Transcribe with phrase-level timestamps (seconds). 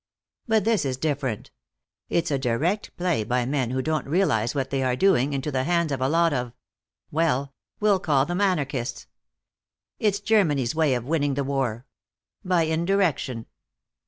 [0.47, 1.51] But this is different.
[2.09, 5.63] It's a direct play by men who don't realize what they are doing, into the
[5.63, 6.53] hands of a lot of
[7.11, 9.05] well, we'll call them anarchists.
[9.99, 11.85] It's Germany's way of winning the war.
[12.43, 13.45] By indirection."